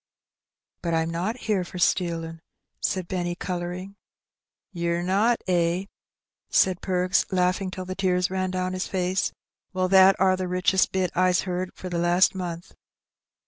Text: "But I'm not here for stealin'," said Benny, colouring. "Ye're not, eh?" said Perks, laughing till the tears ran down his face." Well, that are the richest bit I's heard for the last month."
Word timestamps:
"But 0.81 0.95
I'm 0.95 1.11
not 1.11 1.41
here 1.41 1.63
for 1.63 1.77
stealin'," 1.77 2.41
said 2.81 3.07
Benny, 3.07 3.35
colouring. 3.35 3.97
"Ye're 4.73 5.03
not, 5.03 5.43
eh?" 5.47 5.85
said 6.49 6.81
Perks, 6.81 7.27
laughing 7.31 7.69
till 7.69 7.85
the 7.85 7.93
tears 7.93 8.31
ran 8.31 8.49
down 8.49 8.73
his 8.73 8.87
face." 8.87 9.31
Well, 9.73 9.87
that 9.89 10.19
are 10.19 10.35
the 10.35 10.47
richest 10.47 10.91
bit 10.91 11.11
I's 11.13 11.41
heard 11.41 11.69
for 11.75 11.87
the 11.87 11.99
last 11.99 12.33
month." 12.33 12.71